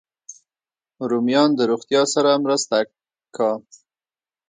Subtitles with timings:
[1.09, 2.77] رومیان د روغتیا سره مرسته
[3.35, 3.57] کوي